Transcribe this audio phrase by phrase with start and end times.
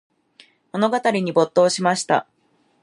[0.71, 2.25] 物語に没頭しました。